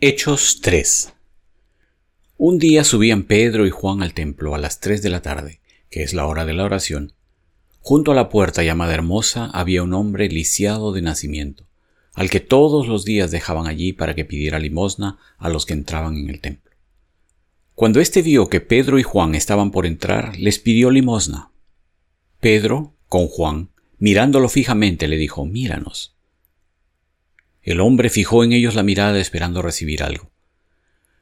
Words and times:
Hechos 0.00 0.60
3 0.62 1.12
Un 2.36 2.60
día 2.60 2.84
subían 2.84 3.24
Pedro 3.24 3.66
y 3.66 3.70
Juan 3.70 4.00
al 4.00 4.14
templo 4.14 4.54
a 4.54 4.58
las 4.58 4.78
tres 4.78 5.02
de 5.02 5.10
la 5.10 5.22
tarde, 5.22 5.60
que 5.90 6.04
es 6.04 6.14
la 6.14 6.28
hora 6.28 6.44
de 6.44 6.54
la 6.54 6.62
oración. 6.62 7.14
Junto 7.80 8.12
a 8.12 8.14
la 8.14 8.28
puerta 8.28 8.62
llamada 8.62 8.94
Hermosa 8.94 9.50
había 9.52 9.82
un 9.82 9.92
hombre 9.94 10.28
lisiado 10.28 10.92
de 10.92 11.02
nacimiento, 11.02 11.64
al 12.14 12.30
que 12.30 12.38
todos 12.38 12.86
los 12.86 13.04
días 13.04 13.32
dejaban 13.32 13.66
allí 13.66 13.92
para 13.92 14.14
que 14.14 14.24
pidiera 14.24 14.60
limosna 14.60 15.18
a 15.36 15.48
los 15.48 15.66
que 15.66 15.72
entraban 15.72 16.16
en 16.16 16.30
el 16.30 16.40
templo. 16.40 16.70
Cuando 17.74 17.98
éste 17.98 18.22
vio 18.22 18.48
que 18.48 18.60
Pedro 18.60 19.00
y 19.00 19.02
Juan 19.02 19.34
estaban 19.34 19.72
por 19.72 19.84
entrar, 19.84 20.38
les 20.38 20.60
pidió 20.60 20.92
limosna. 20.92 21.50
Pedro, 22.38 22.94
con 23.08 23.26
Juan, 23.26 23.70
mirándolo 23.98 24.48
fijamente, 24.48 25.08
le 25.08 25.16
dijo, 25.16 25.44
Míranos. 25.44 26.17
El 27.68 27.80
hombre 27.80 28.08
fijó 28.08 28.44
en 28.44 28.52
ellos 28.52 28.74
la 28.74 28.82
mirada 28.82 29.20
esperando 29.20 29.60
recibir 29.60 30.02
algo. 30.02 30.30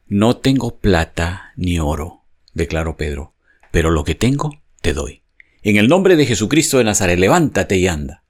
No 0.05 0.37
tengo 0.37 0.77
plata 0.77 1.51
ni 1.57 1.77
oro, 1.77 2.23
declaró 2.53 2.95
Pedro, 2.95 3.33
pero 3.69 3.89
lo 3.89 4.05
que 4.05 4.15
tengo 4.15 4.61
te 4.81 4.93
doy. 4.93 5.23
En 5.61 5.75
el 5.75 5.89
nombre 5.89 6.15
de 6.15 6.25
Jesucristo 6.25 6.77
de 6.77 6.85
Nazaret, 6.85 7.19
levántate 7.19 7.75
y 7.75 7.89
anda. 7.89 8.23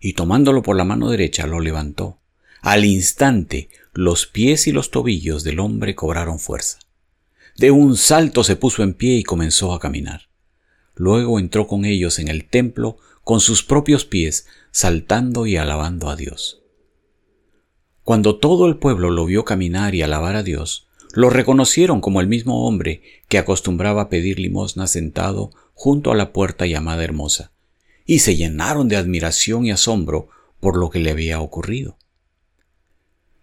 Y 0.00 0.14
tomándolo 0.14 0.62
por 0.62 0.74
la 0.74 0.84
mano 0.86 1.10
derecha, 1.10 1.46
lo 1.46 1.60
levantó. 1.60 2.22
Al 2.62 2.86
instante, 2.86 3.68
los 3.92 4.26
pies 4.26 4.66
y 4.66 4.72
los 4.72 4.90
tobillos 4.90 5.44
del 5.44 5.60
hombre 5.60 5.94
cobraron 5.94 6.38
fuerza. 6.38 6.78
De 7.58 7.72
un 7.72 7.98
salto 7.98 8.42
se 8.42 8.56
puso 8.56 8.82
en 8.82 8.94
pie 8.94 9.18
y 9.18 9.22
comenzó 9.22 9.74
a 9.74 9.80
caminar. 9.80 10.30
Luego 10.94 11.38
entró 11.38 11.66
con 11.66 11.84
ellos 11.84 12.18
en 12.18 12.28
el 12.28 12.46
templo 12.46 12.96
con 13.22 13.40
sus 13.40 13.62
propios 13.62 14.06
pies, 14.06 14.46
saltando 14.70 15.44
y 15.44 15.58
alabando 15.58 16.08
a 16.08 16.16
Dios. 16.16 16.61
Cuando 18.04 18.36
todo 18.36 18.66
el 18.66 18.76
pueblo 18.76 19.10
lo 19.10 19.26
vio 19.26 19.44
caminar 19.44 19.94
y 19.94 20.02
alabar 20.02 20.34
a 20.34 20.42
Dios, 20.42 20.88
lo 21.14 21.30
reconocieron 21.30 22.00
como 22.00 22.20
el 22.20 22.26
mismo 22.26 22.66
hombre 22.66 23.02
que 23.28 23.38
acostumbraba 23.38 24.02
a 24.02 24.08
pedir 24.08 24.38
limosna 24.38 24.86
sentado 24.86 25.50
junto 25.74 26.10
a 26.10 26.16
la 26.16 26.32
puerta 26.32 26.66
llamada 26.66 27.04
Hermosa, 27.04 27.52
y 28.04 28.20
se 28.20 28.36
llenaron 28.36 28.88
de 28.88 28.96
admiración 28.96 29.66
y 29.66 29.70
asombro 29.70 30.28
por 30.58 30.76
lo 30.76 30.90
que 30.90 30.98
le 30.98 31.10
había 31.10 31.40
ocurrido. 31.40 31.96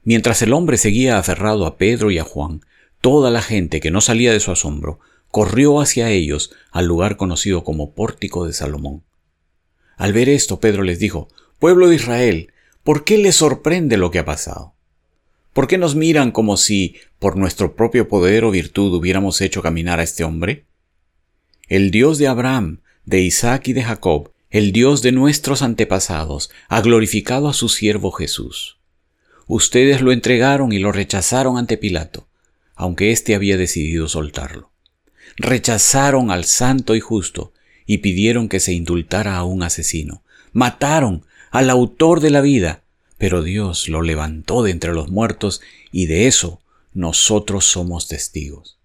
Mientras 0.03 0.41
el 0.41 0.53
hombre 0.53 0.77
seguía 0.77 1.17
aferrado 1.17 1.65
a 1.65 1.77
Pedro 1.77 2.11
y 2.11 2.17
a 2.17 2.23
Juan, 2.23 2.61
toda 3.01 3.31
la 3.31 3.41
gente 3.41 3.79
que 3.79 3.91
no 3.91 4.01
salía 4.01 4.33
de 4.33 4.39
su 4.39 4.51
asombro 4.51 4.99
corrió 5.29 5.79
hacia 5.79 6.09
ellos 6.09 6.51
al 6.71 6.85
lugar 6.85 7.15
conocido 7.15 7.63
como 7.63 7.93
Pórtico 7.93 8.45
de 8.45 8.53
Salomón. 8.53 9.03
Al 9.95 10.13
ver 10.13 10.29
esto, 10.29 10.59
Pedro 10.59 10.83
les 10.83 10.99
dijo, 10.99 11.27
Pueblo 11.59 11.89
de 11.89 11.95
Israel, 11.95 12.53
¿Por 12.83 13.03
qué 13.03 13.17
les 13.17 13.35
sorprende 13.35 13.97
lo 13.97 14.11
que 14.11 14.19
ha 14.19 14.25
pasado? 14.25 14.73
¿Por 15.53 15.67
qué 15.67 15.77
nos 15.77 15.95
miran 15.95 16.31
como 16.31 16.57
si, 16.57 16.95
por 17.19 17.35
nuestro 17.35 17.75
propio 17.75 18.07
poder 18.07 18.43
o 18.45 18.51
virtud, 18.51 18.93
hubiéramos 18.93 19.41
hecho 19.41 19.61
caminar 19.61 19.99
a 19.99 20.03
este 20.03 20.23
hombre? 20.23 20.65
El 21.67 21.91
Dios 21.91 22.17
de 22.17 22.27
Abraham, 22.27 22.81
de 23.05 23.21
Isaac 23.21 23.67
y 23.67 23.73
de 23.73 23.83
Jacob, 23.83 24.31
el 24.49 24.71
Dios 24.71 25.01
de 25.01 25.11
nuestros 25.11 25.61
antepasados, 25.61 26.49
ha 26.67 26.81
glorificado 26.81 27.49
a 27.49 27.53
su 27.53 27.69
siervo 27.69 28.11
Jesús. 28.11 28.79
Ustedes 29.47 30.01
lo 30.01 30.11
entregaron 30.11 30.71
y 30.71 30.79
lo 30.79 30.91
rechazaron 30.91 31.57
ante 31.57 31.77
Pilato, 31.77 32.27
aunque 32.75 33.11
éste 33.11 33.35
había 33.35 33.57
decidido 33.57 34.07
soltarlo. 34.07 34.71
Rechazaron 35.37 36.31
al 36.31 36.45
santo 36.45 36.95
y 36.95 36.99
justo 36.99 37.53
y 37.85 37.99
pidieron 37.99 38.47
que 38.47 38.59
se 38.59 38.73
indultara 38.73 39.35
a 39.35 39.43
un 39.43 39.63
asesino. 39.63 40.23
Mataron 40.53 41.25
al 41.51 41.69
autor 41.69 42.19
de 42.19 42.29
la 42.29 42.41
vida, 42.41 42.83
pero 43.17 43.43
Dios 43.43 43.89
lo 43.89 44.01
levantó 44.01 44.63
de 44.63 44.71
entre 44.71 44.93
los 44.93 45.09
muertos 45.09 45.61
y 45.91 46.05
de 46.05 46.27
eso 46.27 46.61
nosotros 46.93 47.65
somos 47.65 48.07
testigos. 48.07 48.79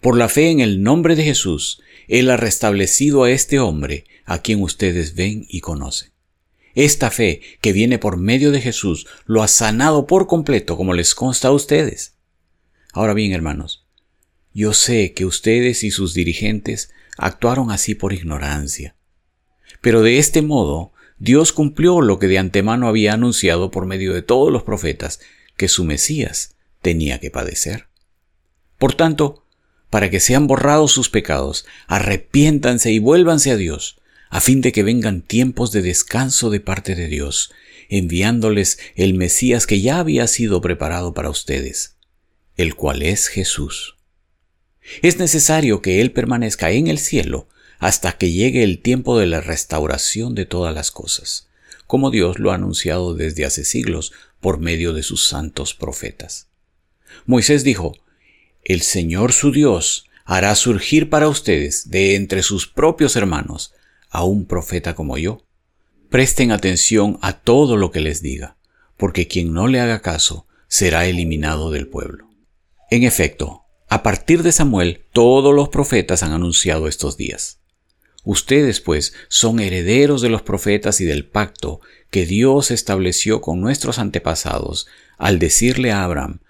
Por 0.00 0.16
la 0.16 0.28
fe 0.28 0.50
en 0.50 0.60
el 0.60 0.82
nombre 0.82 1.14
de 1.14 1.24
Jesús, 1.24 1.80
Él 2.08 2.30
ha 2.30 2.36
restablecido 2.36 3.24
a 3.24 3.30
este 3.30 3.60
hombre 3.60 4.04
a 4.24 4.42
quien 4.42 4.60
ustedes 4.62 5.14
ven 5.14 5.46
y 5.48 5.60
conocen. 5.60 6.10
Esta 6.74 7.10
fe 7.10 7.42
que 7.60 7.72
viene 7.72 7.98
por 7.98 8.16
medio 8.16 8.50
de 8.50 8.60
Jesús 8.60 9.06
lo 9.26 9.42
ha 9.42 9.48
sanado 9.48 10.06
por 10.06 10.26
completo 10.26 10.76
como 10.76 10.94
les 10.94 11.14
consta 11.14 11.48
a 11.48 11.52
ustedes. 11.52 12.14
Ahora 12.92 13.14
bien, 13.14 13.32
hermanos, 13.32 13.86
yo 14.54 14.72
sé 14.72 15.12
que 15.12 15.24
ustedes 15.24 15.84
y 15.84 15.90
sus 15.90 16.14
dirigentes 16.14 16.90
actuaron 17.16 17.70
así 17.70 17.94
por 17.94 18.12
ignorancia. 18.12 18.96
Pero 19.80 20.02
de 20.02 20.18
este 20.18 20.42
modo 20.42 20.91
Dios 21.22 21.52
cumplió 21.52 22.00
lo 22.00 22.18
que 22.18 22.26
de 22.26 22.38
antemano 22.38 22.88
había 22.88 23.12
anunciado 23.12 23.70
por 23.70 23.86
medio 23.86 24.12
de 24.12 24.22
todos 24.22 24.52
los 24.52 24.64
profetas, 24.64 25.20
que 25.56 25.68
su 25.68 25.84
Mesías 25.84 26.56
tenía 26.80 27.20
que 27.20 27.30
padecer. 27.30 27.86
Por 28.76 28.94
tanto, 28.94 29.46
para 29.88 30.10
que 30.10 30.18
sean 30.18 30.48
borrados 30.48 30.90
sus 30.90 31.10
pecados, 31.10 31.64
arrepiéntanse 31.86 32.90
y 32.90 32.98
vuélvanse 32.98 33.52
a 33.52 33.56
Dios, 33.56 34.00
a 34.30 34.40
fin 34.40 34.62
de 34.62 34.72
que 34.72 34.82
vengan 34.82 35.22
tiempos 35.22 35.70
de 35.70 35.82
descanso 35.82 36.50
de 36.50 36.58
parte 36.58 36.96
de 36.96 37.06
Dios, 37.06 37.52
enviándoles 37.88 38.80
el 38.96 39.14
Mesías 39.14 39.68
que 39.68 39.80
ya 39.80 40.00
había 40.00 40.26
sido 40.26 40.60
preparado 40.60 41.14
para 41.14 41.30
ustedes, 41.30 41.98
el 42.56 42.74
cual 42.74 43.00
es 43.00 43.28
Jesús. 43.28 43.96
Es 45.02 45.18
necesario 45.18 45.82
que 45.82 46.00
Él 46.00 46.10
permanezca 46.10 46.72
en 46.72 46.88
el 46.88 46.98
cielo 46.98 47.46
hasta 47.82 48.12
que 48.12 48.30
llegue 48.30 48.62
el 48.62 48.78
tiempo 48.78 49.18
de 49.18 49.26
la 49.26 49.40
restauración 49.40 50.36
de 50.36 50.46
todas 50.46 50.72
las 50.72 50.92
cosas, 50.92 51.48
como 51.88 52.12
Dios 52.12 52.38
lo 52.38 52.52
ha 52.52 52.54
anunciado 52.54 53.14
desde 53.14 53.44
hace 53.44 53.64
siglos 53.64 54.12
por 54.38 54.60
medio 54.60 54.92
de 54.92 55.02
sus 55.02 55.26
santos 55.26 55.74
profetas. 55.74 56.46
Moisés 57.26 57.64
dijo, 57.64 57.96
El 58.62 58.82
Señor 58.82 59.32
su 59.32 59.50
Dios 59.50 60.06
hará 60.24 60.54
surgir 60.54 61.10
para 61.10 61.28
ustedes 61.28 61.90
de 61.90 62.14
entre 62.14 62.44
sus 62.44 62.68
propios 62.68 63.16
hermanos 63.16 63.74
a 64.10 64.22
un 64.22 64.46
profeta 64.46 64.94
como 64.94 65.18
yo. 65.18 65.44
Presten 66.08 66.52
atención 66.52 67.18
a 67.20 67.40
todo 67.40 67.76
lo 67.76 67.90
que 67.90 67.98
les 67.98 68.22
diga, 68.22 68.58
porque 68.96 69.26
quien 69.26 69.52
no 69.52 69.66
le 69.66 69.80
haga 69.80 70.02
caso 70.02 70.46
será 70.68 71.06
eliminado 71.06 71.72
del 71.72 71.88
pueblo. 71.88 72.30
En 72.92 73.02
efecto, 73.02 73.64
a 73.88 74.04
partir 74.04 74.44
de 74.44 74.52
Samuel, 74.52 75.04
todos 75.12 75.52
los 75.52 75.68
profetas 75.68 76.22
han 76.22 76.30
anunciado 76.30 76.86
estos 76.86 77.16
días. 77.16 77.58
Ustedes, 78.24 78.80
pues, 78.80 79.14
son 79.28 79.58
herederos 79.58 80.22
de 80.22 80.28
los 80.28 80.42
profetas 80.42 81.00
y 81.00 81.04
del 81.04 81.24
pacto 81.24 81.80
que 82.10 82.24
Dios 82.24 82.70
estableció 82.70 83.40
con 83.40 83.60
nuestros 83.60 83.98
antepasados 83.98 84.86
al 85.18 85.38
decirle 85.38 85.90
a 85.90 86.04
Abraham, 86.04 86.40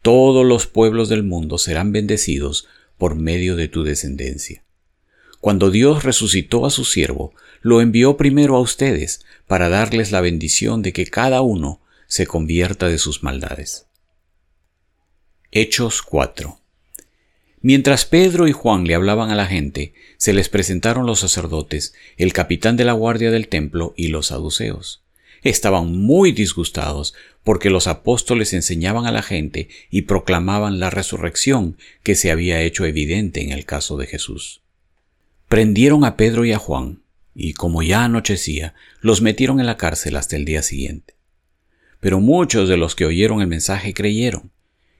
todos 0.00 0.46
los 0.46 0.66
pueblos 0.66 1.08
del 1.08 1.24
mundo 1.24 1.58
serán 1.58 1.92
bendecidos 1.92 2.66
por 2.96 3.14
medio 3.14 3.56
de 3.56 3.68
tu 3.68 3.82
descendencia. 3.82 4.62
Cuando 5.40 5.70
Dios 5.70 6.02
resucitó 6.02 6.66
a 6.66 6.70
su 6.70 6.84
siervo, 6.84 7.34
lo 7.60 7.80
envió 7.80 8.16
primero 8.16 8.56
a 8.56 8.60
ustedes 8.60 9.24
para 9.46 9.68
darles 9.68 10.12
la 10.12 10.20
bendición 10.20 10.82
de 10.82 10.92
que 10.92 11.06
cada 11.06 11.42
uno 11.42 11.80
se 12.06 12.26
convierta 12.26 12.88
de 12.88 12.98
sus 12.98 13.22
maldades. 13.22 13.86
Hechos 15.50 16.02
4 16.02 16.58
Mientras 17.68 18.06
Pedro 18.06 18.48
y 18.48 18.52
Juan 18.52 18.84
le 18.84 18.94
hablaban 18.94 19.28
a 19.28 19.34
la 19.34 19.44
gente, 19.44 19.92
se 20.16 20.32
les 20.32 20.48
presentaron 20.48 21.04
los 21.04 21.20
sacerdotes, 21.20 21.92
el 22.16 22.32
capitán 22.32 22.78
de 22.78 22.86
la 22.86 22.94
guardia 22.94 23.30
del 23.30 23.48
templo 23.48 23.92
y 23.94 24.08
los 24.08 24.28
saduceos. 24.28 25.02
Estaban 25.42 25.94
muy 25.94 26.32
disgustados 26.32 27.12
porque 27.44 27.68
los 27.68 27.86
apóstoles 27.86 28.54
enseñaban 28.54 29.04
a 29.04 29.12
la 29.12 29.20
gente 29.20 29.68
y 29.90 30.02
proclamaban 30.08 30.80
la 30.80 30.88
resurrección 30.88 31.76
que 32.02 32.14
se 32.14 32.30
había 32.30 32.62
hecho 32.62 32.86
evidente 32.86 33.42
en 33.42 33.52
el 33.52 33.66
caso 33.66 33.98
de 33.98 34.06
Jesús. 34.06 34.62
Prendieron 35.50 36.06
a 36.06 36.16
Pedro 36.16 36.46
y 36.46 36.52
a 36.52 36.58
Juan, 36.58 37.02
y 37.34 37.52
como 37.52 37.82
ya 37.82 38.02
anochecía, 38.02 38.72
los 39.02 39.20
metieron 39.20 39.60
en 39.60 39.66
la 39.66 39.76
cárcel 39.76 40.16
hasta 40.16 40.36
el 40.36 40.46
día 40.46 40.62
siguiente. 40.62 41.16
Pero 42.00 42.18
muchos 42.18 42.66
de 42.66 42.78
los 42.78 42.94
que 42.94 43.04
oyeron 43.04 43.42
el 43.42 43.46
mensaje 43.46 43.92
creyeron, 43.92 44.52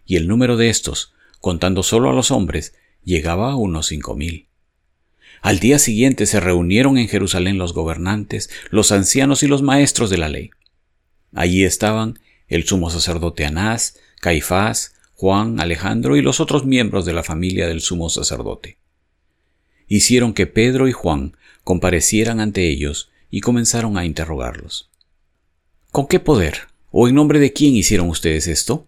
y 0.04 0.16
el 0.16 0.28
número 0.28 0.58
de 0.58 0.68
estos 0.68 1.14
contando 1.40 1.82
solo 1.82 2.10
a 2.10 2.12
los 2.12 2.30
hombres, 2.30 2.74
llegaba 3.04 3.52
a 3.52 3.56
unos 3.56 3.86
cinco 3.86 4.14
mil. 4.14 4.48
Al 5.40 5.60
día 5.60 5.78
siguiente 5.78 6.26
se 6.26 6.40
reunieron 6.40 6.98
en 6.98 7.08
Jerusalén 7.08 7.58
los 7.58 7.72
gobernantes, 7.72 8.50
los 8.70 8.92
ancianos 8.92 9.42
y 9.42 9.46
los 9.46 9.62
maestros 9.62 10.10
de 10.10 10.18
la 10.18 10.28
ley. 10.28 10.50
Allí 11.32 11.64
estaban 11.64 12.18
el 12.48 12.64
sumo 12.64 12.90
sacerdote 12.90 13.44
Anás, 13.44 13.98
Caifás, 14.20 14.94
Juan, 15.14 15.60
Alejandro 15.60 16.16
y 16.16 16.22
los 16.22 16.40
otros 16.40 16.64
miembros 16.64 17.04
de 17.04 17.12
la 17.12 17.22
familia 17.22 17.68
del 17.68 17.80
sumo 17.80 18.08
sacerdote. 18.08 18.78
Hicieron 19.86 20.32
que 20.32 20.46
Pedro 20.46 20.88
y 20.88 20.92
Juan 20.92 21.36
comparecieran 21.64 22.40
ante 22.40 22.68
ellos 22.68 23.10
y 23.30 23.40
comenzaron 23.40 23.98
a 23.98 24.04
interrogarlos. 24.04 24.90
¿Con 25.90 26.06
qué 26.06 26.20
poder 26.20 26.68
o 26.90 27.08
en 27.08 27.14
nombre 27.14 27.38
de 27.38 27.52
quién 27.52 27.74
hicieron 27.74 28.08
ustedes 28.08 28.46
esto? 28.46 28.86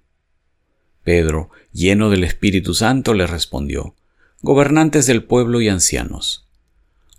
Pedro, 1.04 1.50
lleno 1.72 2.10
del 2.10 2.24
Espíritu 2.24 2.74
Santo, 2.74 3.14
le 3.14 3.26
respondió, 3.26 3.94
Gobernantes 4.42 5.06
del 5.06 5.24
pueblo 5.24 5.60
y 5.60 5.68
ancianos, 5.68 6.48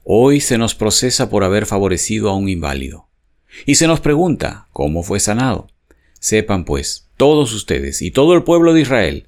hoy 0.04 0.42
se 0.42 0.58
nos 0.58 0.76
procesa 0.76 1.30
por 1.30 1.44
haber 1.44 1.66
favorecido 1.66 2.30
a 2.30 2.36
un 2.36 2.50
inválido, 2.50 3.08
y 3.66 3.76
se 3.76 3.88
nos 3.88 4.00
pregunta 4.00 4.68
cómo 4.74 5.04
fue 5.04 5.20
sanado. 5.20 5.68
Sepan, 6.20 6.66
pues, 6.66 7.10
todos 7.18 7.54
ustedes 7.54 8.02
y 8.02 8.12
todo 8.12 8.34
el 8.34 8.44
pueblo 8.44 8.74
de 8.74 8.82
Israel 8.82 9.28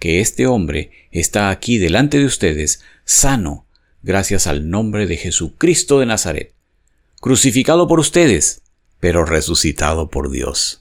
que 0.00 0.20
este 0.20 0.46
hombre 0.46 0.90
está 1.12 1.50
aquí 1.50 1.78
delante 1.78 2.18
de 2.18 2.24
ustedes 2.24 2.82
sano 3.04 3.66
gracias 4.02 4.46
al 4.46 4.70
nombre 4.70 5.06
de 5.06 5.16
Jesucristo 5.16 6.00
de 6.00 6.06
Nazaret, 6.06 6.54
crucificado 7.20 7.86
por 7.86 8.00
ustedes, 8.00 8.62
pero 8.98 9.24
resucitado 9.24 10.08
por 10.08 10.30
Dios. 10.30 10.79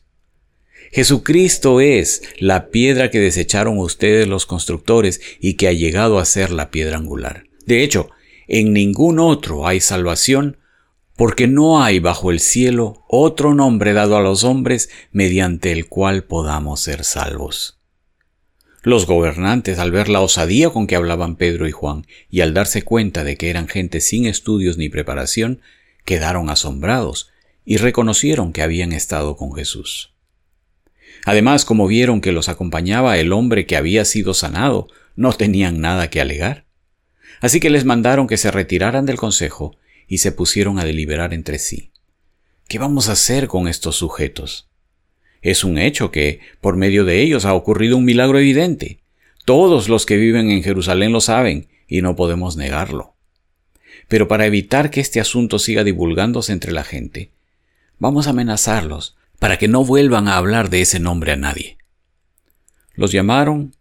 Jesucristo 0.91 1.81
es 1.81 2.23
la 2.39 2.69
piedra 2.69 3.11
que 3.11 3.19
desecharon 3.19 3.77
ustedes 3.77 4.27
los 4.27 4.45
constructores 4.45 5.21
y 5.39 5.53
que 5.53 5.67
ha 5.67 5.73
llegado 5.73 6.19
a 6.19 6.25
ser 6.25 6.51
la 6.51 6.71
piedra 6.71 6.97
angular. 6.97 7.43
De 7.65 7.83
hecho, 7.83 8.09
en 8.47 8.73
ningún 8.73 9.19
otro 9.19 9.67
hay 9.67 9.79
salvación, 9.79 10.57
porque 11.15 11.47
no 11.47 11.83
hay 11.83 11.99
bajo 11.99 12.31
el 12.31 12.39
cielo 12.39 13.03
otro 13.07 13.53
nombre 13.53 13.93
dado 13.93 14.17
a 14.17 14.21
los 14.21 14.43
hombres 14.43 14.89
mediante 15.11 15.71
el 15.71 15.87
cual 15.87 16.23
podamos 16.23 16.79
ser 16.79 17.03
salvos. 17.03 17.79
Los 18.81 19.05
gobernantes, 19.05 19.77
al 19.77 19.91
ver 19.91 20.07
la 20.07 20.21
osadía 20.21 20.69
con 20.69 20.87
que 20.87 20.95
hablaban 20.95 21.35
Pedro 21.35 21.67
y 21.67 21.71
Juan, 21.71 22.07
y 22.29 22.41
al 22.41 22.53
darse 22.53 22.81
cuenta 22.83 23.23
de 23.23 23.35
que 23.35 23.49
eran 23.49 23.67
gente 23.67 23.99
sin 23.99 24.25
estudios 24.25 24.77
ni 24.77 24.89
preparación, 24.89 25.61
quedaron 26.05 26.49
asombrados 26.49 27.29
y 27.65 27.77
reconocieron 27.77 28.53
que 28.53 28.61
habían 28.61 28.93
estado 28.93 29.35
con 29.35 29.53
Jesús. 29.53 30.13
Además, 31.25 31.65
como 31.65 31.87
vieron 31.87 32.21
que 32.21 32.31
los 32.31 32.49
acompañaba 32.49 33.17
el 33.17 33.33
hombre 33.33 33.65
que 33.65 33.75
había 33.75 34.05
sido 34.05 34.33
sanado, 34.33 34.87
no 35.15 35.33
tenían 35.33 35.81
nada 35.81 36.09
que 36.09 36.21
alegar. 36.21 36.65
Así 37.41 37.59
que 37.59 37.69
les 37.69 37.85
mandaron 37.85 38.27
que 38.27 38.37
se 38.37 38.51
retiraran 38.51 39.05
del 39.05 39.17
consejo 39.17 39.77
y 40.07 40.19
se 40.19 40.31
pusieron 40.31 40.79
a 40.79 40.85
deliberar 40.85 41.33
entre 41.33 41.59
sí. 41.59 41.91
¿Qué 42.67 42.79
vamos 42.79 43.09
a 43.09 43.13
hacer 43.13 43.47
con 43.47 43.67
estos 43.67 43.95
sujetos? 43.95 44.69
Es 45.41 45.63
un 45.63 45.77
hecho 45.77 46.11
que, 46.11 46.39
por 46.61 46.75
medio 46.75 47.05
de 47.05 47.21
ellos, 47.21 47.45
ha 47.45 47.53
ocurrido 47.53 47.97
un 47.97 48.05
milagro 48.05 48.39
evidente. 48.39 48.99
Todos 49.45 49.89
los 49.89 50.05
que 50.05 50.17
viven 50.17 50.51
en 50.51 50.63
Jerusalén 50.63 51.11
lo 51.11 51.21
saben 51.21 51.69
y 51.87 52.01
no 52.01 52.15
podemos 52.15 52.57
negarlo. 52.57 53.15
Pero 54.07 54.27
para 54.27 54.45
evitar 54.45 54.91
que 54.91 54.99
este 54.99 55.19
asunto 55.19 55.59
siga 55.59 55.83
divulgándose 55.83 56.51
entre 56.51 56.71
la 56.71 56.83
gente, 56.83 57.31
vamos 57.99 58.27
a 58.27 58.31
amenazarlos 58.31 59.15
para 59.39 59.57
que 59.57 59.67
no 59.67 59.83
vuelvan 59.83 60.27
a 60.27 60.37
hablar 60.37 60.69
de 60.69 60.81
ese 60.81 60.99
nombre 60.99 61.31
a 61.31 61.37
nadie. 61.37 61.77
Los 62.93 63.11
llamaron 63.11 63.75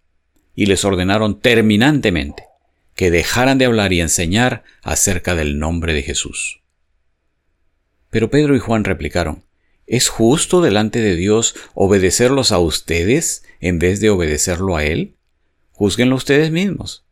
y 0.55 0.67
les 0.67 0.85
ordenaron 0.85 1.41
terminantemente 1.41 2.45
que 2.95 3.11
dejaran 3.11 3.59
de 3.59 3.65
hablar 3.65 3.93
y 3.93 4.01
enseñar 4.01 4.65
acerca 4.83 5.35
del 5.35 5.59
nombre 5.59 5.95
de 5.95 6.03
Jesús. 6.03 6.63
Pero 8.11 8.31
Pedro 8.31 8.57
y 8.57 8.59
Juan 8.59 8.85
replicaron, 8.85 9.45
¿Es 9.87 10.09
justo 10.09 10.61
delante 10.61 11.01
de 11.01 11.15
Dios 11.15 11.55
obedecerlos 11.75 12.53
a 12.53 12.59
ustedes 12.59 13.45
en 13.61 13.79
vez 13.79 14.01
de 14.01 14.11
obedecerlo 14.11 14.77
a 14.77 14.85
Él? 14.85 15.15
Júzguenlo 15.73 16.17
ustedes 16.17 16.51
mismos. 16.51 17.05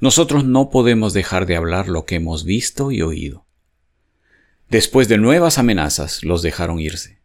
Nosotros 0.00 0.44
no 0.44 0.70
podemos 0.70 1.12
dejar 1.12 1.46
de 1.46 1.56
hablar 1.56 1.88
lo 1.88 2.06
que 2.06 2.16
hemos 2.16 2.44
visto 2.44 2.90
y 2.90 3.02
oído. 3.02 3.46
Después 4.70 5.06
de 5.08 5.18
nuevas 5.18 5.58
amenazas, 5.58 6.24
los 6.24 6.42
dejaron 6.42 6.80
irse. 6.80 7.19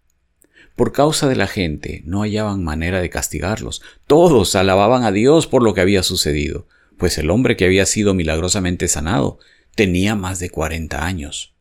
Por 0.75 0.91
causa 0.91 1.27
de 1.27 1.35
la 1.35 1.47
gente 1.47 2.01
no 2.05 2.21
hallaban 2.21 2.63
manera 2.63 2.99
de 2.99 3.09
castigarlos. 3.09 3.81
Todos 4.07 4.55
alababan 4.55 5.03
a 5.03 5.11
Dios 5.11 5.47
por 5.47 5.63
lo 5.63 5.73
que 5.73 5.81
había 5.81 6.03
sucedido, 6.03 6.67
pues 6.97 7.17
el 7.17 7.29
hombre 7.29 7.55
que 7.55 7.65
había 7.65 7.85
sido 7.85 8.13
milagrosamente 8.13 8.87
sanado 8.87 9.39
tenía 9.75 10.15
más 10.15 10.39
de 10.39 10.49
cuarenta 10.49 11.05
años. 11.05 11.53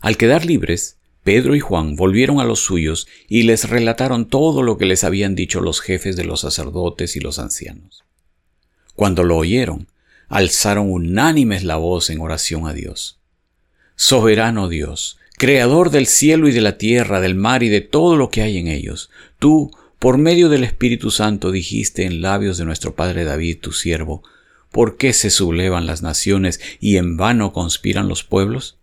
Al 0.00 0.16
quedar 0.16 0.44
libres, 0.44 0.98
Pedro 1.24 1.54
y 1.54 1.60
Juan 1.60 1.96
volvieron 1.96 2.40
a 2.40 2.44
los 2.44 2.60
suyos 2.60 3.06
y 3.28 3.42
les 3.42 3.68
relataron 3.68 4.26
todo 4.26 4.62
lo 4.62 4.78
que 4.78 4.86
les 4.86 5.04
habían 5.04 5.34
dicho 5.34 5.60
los 5.60 5.80
jefes 5.80 6.16
de 6.16 6.24
los 6.24 6.40
sacerdotes 6.40 7.16
y 7.16 7.20
los 7.20 7.38
ancianos. 7.38 8.04
Cuando 8.94 9.24
lo 9.24 9.36
oyeron, 9.36 9.88
alzaron 10.28 10.90
unánimes 10.90 11.64
la 11.64 11.76
voz 11.76 12.08
en 12.08 12.20
oración 12.20 12.66
a 12.66 12.72
Dios. 12.72 13.18
Soberano 13.96 14.68
Dios, 14.68 15.18
Creador 15.40 15.90
del 15.90 16.06
cielo 16.06 16.48
y 16.48 16.52
de 16.52 16.60
la 16.60 16.76
tierra, 16.76 17.18
del 17.18 17.34
mar 17.34 17.62
y 17.62 17.70
de 17.70 17.80
todo 17.80 18.14
lo 18.14 18.28
que 18.28 18.42
hay 18.42 18.58
en 18.58 18.68
ellos. 18.68 19.08
Tú, 19.38 19.70
por 19.98 20.18
medio 20.18 20.50
del 20.50 20.64
Espíritu 20.64 21.10
Santo, 21.10 21.50
dijiste 21.50 22.04
en 22.04 22.20
labios 22.20 22.58
de 22.58 22.66
nuestro 22.66 22.94
Padre 22.94 23.24
David, 23.24 23.56
tu 23.58 23.72
siervo, 23.72 24.22
¿por 24.70 24.98
qué 24.98 25.14
se 25.14 25.30
sublevan 25.30 25.86
las 25.86 26.02
naciones 26.02 26.60
y 26.78 26.98
en 26.98 27.16
vano 27.16 27.54
conspiran 27.54 28.06
los 28.06 28.22
pueblos? 28.22 28.76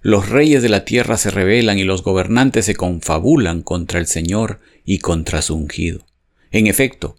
Los 0.00 0.30
reyes 0.30 0.62
de 0.62 0.70
la 0.70 0.86
tierra 0.86 1.18
se 1.18 1.30
rebelan 1.30 1.78
y 1.78 1.84
los 1.84 2.02
gobernantes 2.02 2.64
se 2.64 2.74
confabulan 2.74 3.60
contra 3.60 4.00
el 4.00 4.06
Señor 4.06 4.58
y 4.86 5.00
contra 5.00 5.42
su 5.42 5.54
ungido. 5.54 6.06
En 6.50 6.66
efecto, 6.66 7.18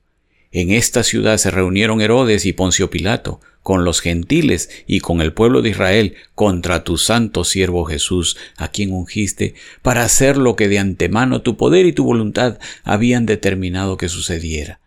en 0.51 0.71
esta 0.71 1.03
ciudad 1.03 1.37
se 1.37 1.49
reunieron 1.49 2.01
Herodes 2.01 2.45
y 2.45 2.53
Poncio 2.53 2.89
Pilato, 2.89 3.39
con 3.63 3.85
los 3.85 4.01
gentiles 4.01 4.69
y 4.87 4.99
con 4.99 5.21
el 5.21 5.33
pueblo 5.33 5.61
de 5.61 5.69
Israel, 5.69 6.15
contra 6.35 6.83
tu 6.83 6.97
santo 6.97 7.43
siervo 7.43 7.85
Jesús, 7.85 8.37
a 8.57 8.67
quien 8.69 8.91
ungiste, 8.91 9.55
para 9.81 10.03
hacer 10.03 10.35
lo 10.37 10.55
que 10.55 10.67
de 10.67 10.79
antemano 10.79 11.41
tu 11.41 11.55
poder 11.57 11.85
y 11.85 11.93
tu 11.93 12.03
voluntad 12.03 12.59
habían 12.83 13.25
determinado 13.25 13.97
que 13.97 14.09
sucediera. 14.09 14.81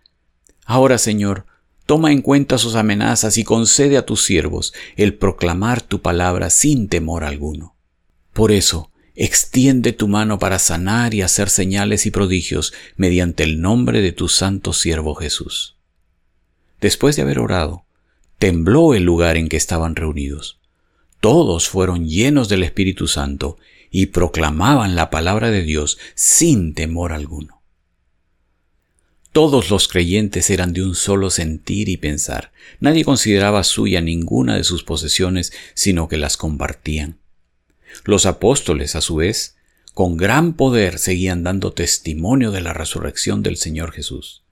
Ahora, 0.67 0.99
Señor, 0.99 1.47
toma 1.87 2.13
en 2.13 2.21
cuenta 2.21 2.59
sus 2.59 2.75
amenazas 2.75 3.39
y 3.39 3.45
concede 3.45 3.97
a 3.97 4.05
tus 4.05 4.23
siervos 4.23 4.75
el 4.97 5.15
proclamar 5.15 5.81
tu 5.81 6.03
palabra 6.03 6.51
sin 6.51 6.89
temor 6.89 7.25
alguno. 7.25 7.77
Por 8.33 8.53
eso, 8.53 8.91
Extiende 9.17 9.93
tu 9.93 10.09
mano 10.09 10.41
para 10.41 10.59
sanar 10.59 11.15
y 11.15 11.23
hacer 11.23 11.49
señales 11.49 12.05
y 12.05 12.11
prodigios 12.11 12.73
mediante 12.97 13.45
el 13.45 13.61
nombre 13.61 14.01
de 14.01 14.11
tu 14.11 14.29
santo 14.29 14.73
siervo 14.73 15.15
Jesús. 15.15 15.77
Después 16.81 17.15
de 17.15 17.23
haber 17.23 17.39
orado, 17.39 17.85
tembló 18.39 18.95
el 18.95 19.05
lugar 19.05 19.37
en 19.37 19.49
que 19.49 19.57
estaban 19.57 19.95
reunidos. 19.95 20.59
Todos 21.21 21.69
fueron 21.69 22.09
llenos 22.09 22.49
del 22.49 22.65
Espíritu 22.65 23.07
Santo 23.07 23.57
y 23.91 24.07
proclamaban 24.07 24.97
la 24.97 25.11
palabra 25.11 25.51
de 25.51 25.63
Dios 25.63 25.99
sin 26.15 26.75
temor 26.75 27.13
alguno. 27.13 27.63
Todos 29.31 29.71
los 29.71 29.89
creyentes 29.89 30.51
eran 30.51 30.73
de 30.73 30.83
un 30.83 30.95
solo 30.95 31.31
sentir 31.31 31.89
y 31.89 31.97
pensar. 31.97 32.53
Nadie 32.81 33.05
consideraba 33.05 33.65
suya 33.65 34.01
ninguna 34.01 34.57
de 34.57 34.65
sus 34.65 34.85
posesiones, 34.85 35.53
sino 35.75 36.09
que 36.09 36.17
las 36.17 36.37
compartían. 36.37 37.19
Los 38.05 38.27
apóstoles, 38.27 38.97
a 38.97 39.01
su 39.01 39.17
vez, 39.17 39.57
con 39.95 40.17
gran 40.17 40.55
poder 40.55 40.99
seguían 40.99 41.45
dando 41.45 41.73
testimonio 41.73 42.51
de 42.51 42.61
la 42.61 42.73
resurrección 42.73 43.43
del 43.43 43.57
Señor 43.57 43.93
Jesús. 43.93 44.43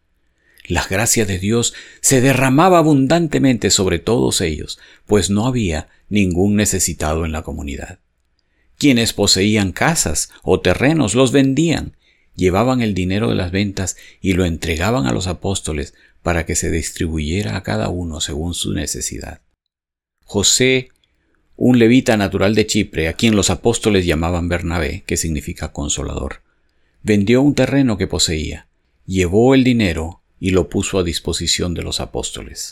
La 0.67 0.87
gracia 0.89 1.26
de 1.26 1.38
Dios 1.38 1.75
se 2.00 2.21
derramaba 2.21 2.78
abundantemente 2.78 3.71
sobre 3.71 3.99
todos 3.99 4.40
ellos, 4.40 4.78
pues 5.07 5.28
no 5.28 5.47
había 5.47 5.88
ningún 6.09 6.55
necesitado 6.55 7.25
en 7.25 7.33
la 7.33 7.43
comunidad. 7.43 7.99
Quienes 8.78 9.12
poseían 9.12 9.73
casas 9.73 10.31
o 10.43 10.61
terrenos 10.61 11.14
los 11.14 11.33
vendían, 11.33 11.97
llevaban 12.37 12.81
el 12.81 12.95
dinero 12.95 13.28
de 13.28 13.35
las 13.35 13.50
ventas 13.50 13.97
y 14.21 14.35
lo 14.35 14.45
entregaban 14.45 15.07
a 15.07 15.12
los 15.12 15.26
apóstoles 15.26 15.95
para 16.23 16.47
que 16.47 16.55
se 16.55 16.71
distribuyera 16.71 17.57
a 17.57 17.64
cada 17.64 17.88
uno 17.88 18.21
según 18.21 18.55
su 18.55 18.73
necesidad. 18.73 19.40
José 20.25 20.90
un 21.64 21.78
levita 21.78 22.16
natural 22.16 22.57
de 22.57 22.66
Chipre, 22.66 23.07
a 23.07 23.12
quien 23.12 23.37
los 23.37 23.49
apóstoles 23.49 24.04
llamaban 24.04 24.49
Bernabé, 24.49 25.04
que 25.07 25.16
significa 25.16 25.73
consolador, 25.73 26.40
vendió 27.04 27.40
un 27.40 27.54
terreno 27.54 27.97
que 27.97 28.09
poseía, 28.09 28.66
llevó 29.07 29.54
el 29.54 29.62
dinero 29.62 30.23
y 30.40 30.50
lo 30.50 30.69
puso 30.69 30.99
a 30.99 31.04
disposición 31.04 31.73
de 31.73 31.83
los 31.83 32.00
apóstoles. 32.00 32.71